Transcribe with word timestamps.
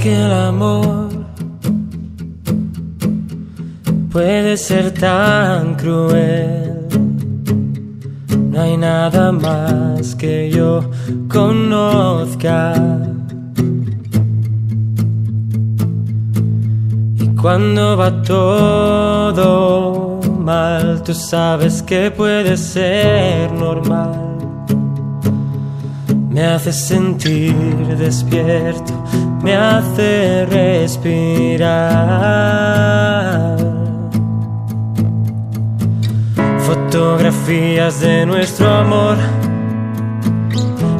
Que 0.00 0.12
el 0.12 0.32
amor 0.32 1.08
puede 4.12 4.56
ser 4.58 4.90
tan 4.92 5.76
cruel. 5.76 6.86
No 8.50 8.60
hay 8.60 8.76
nada 8.76 9.32
más 9.32 10.14
que 10.14 10.50
yo 10.50 10.90
conozca. 11.26 12.74
Y 17.16 17.28
cuando 17.40 17.96
va 17.96 18.20
todo 18.22 20.20
mal, 20.38 21.02
tú 21.02 21.14
sabes 21.14 21.82
que 21.82 22.10
puede 22.10 22.58
ser 22.58 23.50
normal. 23.52 24.33
Me 26.34 26.44
hace 26.44 26.72
sentir 26.72 27.54
despierto, 27.96 28.92
me 29.40 29.54
hace 29.54 30.44
respirar. 30.46 31.64
Fotografías 36.58 38.00
de 38.00 38.26
nuestro 38.26 38.68
amor, 38.68 39.16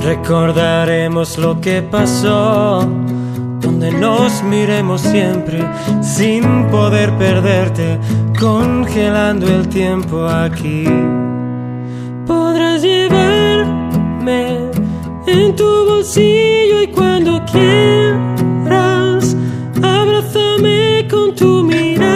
recordaremos 0.00 1.36
lo 1.36 1.60
que 1.60 1.82
pasó, 1.82 2.88
donde 3.60 3.92
nos 3.92 4.42
miremos 4.42 5.02
siempre 5.02 5.62
sin 6.00 6.68
poder 6.70 7.12
perderte, 7.18 7.98
congelando 8.40 9.46
el 9.46 9.68
tiempo 9.68 10.24
aquí. 10.24 10.86
En 15.28 15.54
tu 15.54 15.84
bolsillo 15.86 16.82
y 16.82 16.88
cuando 16.88 17.44
quieras, 17.44 19.36
abrázame 19.82 21.06
con 21.10 21.34
tu 21.34 21.62
mirada 21.62 22.10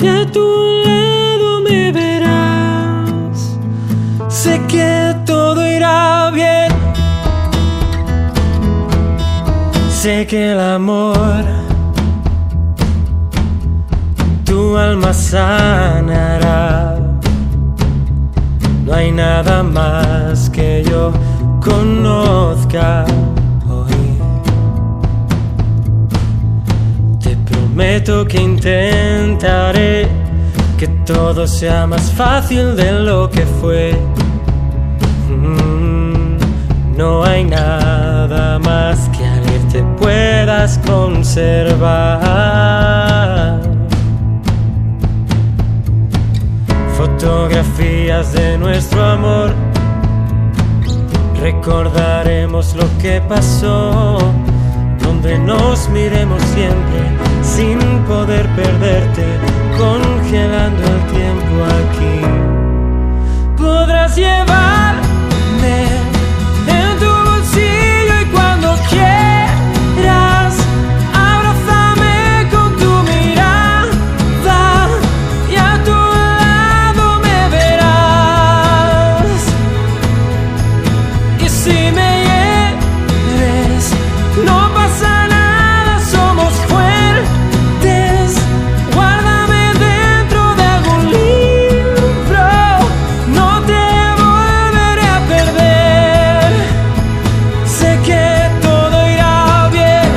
y 0.00 0.06
a 0.06 0.30
tu 0.30 0.46
lado 0.84 1.60
me 1.62 1.92
verás. 1.92 3.58
Sé 4.28 4.60
que 4.68 5.14
todo 5.26 5.66
irá 5.66 6.30
bien. 6.30 6.70
Sé 9.90 10.26
que 10.26 10.52
el 10.52 10.60
amor 10.60 11.44
tu 14.44 14.76
alma 14.76 15.12
sanará. 15.12 16.79
No 18.90 18.96
hay 18.96 19.12
nada 19.12 19.62
más 19.62 20.50
que 20.50 20.82
yo 20.84 21.12
conozca 21.62 23.04
hoy. 23.68 24.18
Te 27.22 27.36
prometo 27.36 28.26
que 28.26 28.42
intentaré 28.42 30.08
que 30.76 30.88
todo 31.06 31.46
sea 31.46 31.86
más 31.86 32.10
fácil 32.10 32.74
de 32.74 32.90
lo 32.90 33.30
que 33.30 33.46
fue. 33.60 33.96
Mm, 35.28 36.36
No 36.96 37.22
hay 37.24 37.44
nada 37.44 38.58
más 38.58 39.08
que 39.10 39.24
al 39.24 39.44
irte 39.54 39.84
puedas 40.00 40.78
conservar. 40.78 42.89
Fotografías 47.60 48.32
de 48.32 48.56
nuestro 48.56 49.04
amor. 49.04 49.54
Recordaremos 51.42 52.74
lo 52.74 52.86
que 52.98 53.20
pasó. 53.20 54.16
Donde 55.02 55.38
nos 55.38 55.86
miremos 55.90 56.40
siempre 56.54 57.00
sin 57.42 57.78
poder 58.08 58.48
perderte. 58.56 59.24
Congelando 59.76 60.82
el 60.82 61.02
tiempo 61.12 61.64
aquí. 61.82 62.20
Podrás 63.62 64.16
llevarme 64.16 64.59
si 81.62 81.70
me 81.70 82.10
hieres, 82.24 83.92
no 84.46 84.58
pasa 84.72 85.28
nada, 85.28 86.00
somos 86.00 86.52
fuertes. 86.70 88.26
Guárdame 88.94 89.62
dentro 89.88 90.42
de 90.58 90.64
algún 90.76 91.02
libro, 91.18 92.46
no 93.38 93.50
te 93.70 93.84
volveré 94.22 95.06
a 95.16 95.20
perder. 95.32 96.50
Sé 97.66 97.90
que 98.06 98.26
todo 98.62 98.96
irá 99.10 99.68
bien, 99.70 100.10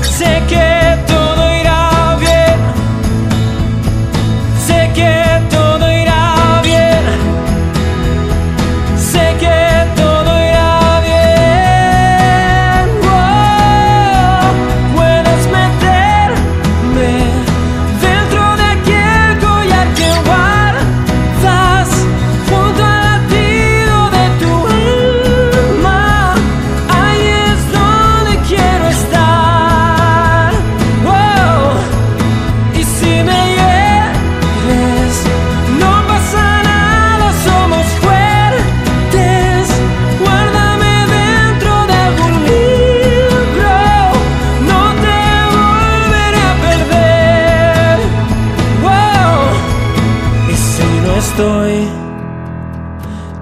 sé 0.00 0.42
que 0.48 0.68
todo 1.06 1.42
irá 1.60 2.16
bien, 2.18 2.58
sé 4.66 4.80
que 4.94 5.29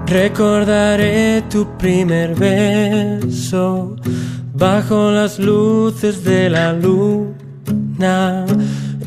recordaré 0.09 1.43
tu 1.49 1.77
primer 1.77 2.33
beso 2.35 3.95
bajo 4.53 5.11
las 5.11 5.39
luces 5.39 6.23
de 6.23 6.49
la 6.49 6.73
luna. 6.73 8.45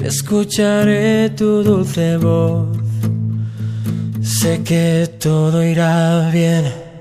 Escucharé 0.02 1.30
tu 1.30 1.62
dulce 1.62 2.16
voz. 2.16 2.68
Sé 4.22 4.62
que 4.62 5.08
todo 5.18 5.62
irá 5.62 6.30
bien. 6.30 6.91